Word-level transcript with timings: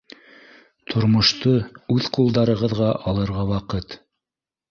Тормошто 0.93 1.51
үҙ 1.97 2.09
ҡулдарығыҙға 2.17 2.89
алырға 3.11 3.47
ваҡыт 3.53 3.97